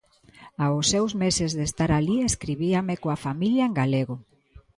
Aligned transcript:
Aos 0.65 0.85
seus 0.93 1.11
meses 1.23 1.51
de 1.57 1.63
estar 1.69 1.89
alí 1.93 2.17
escribíame 2.29 2.95
coa 3.03 3.17
familia 3.25 3.63
en 3.69 3.73
galego. 3.79 4.15